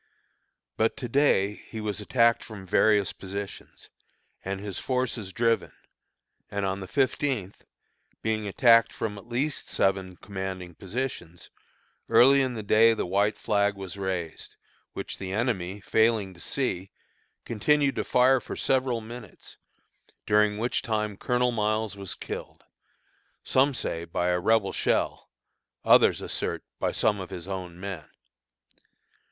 [0.77, 3.91] But to day he was attacked from various positions,
[4.43, 5.73] and his forces driven;
[6.49, 7.65] and on the fifteenth,
[8.23, 11.51] being attacked from at least seven commanding positions,
[12.09, 14.55] early in the day the white flag was raised,
[14.93, 16.89] which the enemy failing to see,
[17.45, 19.57] continued to fire for several minutes,
[20.25, 22.63] during which time Colonel Miles was killed,
[23.43, 25.29] some say by a Rebel shell,
[25.85, 28.09] others assert by some of his own men.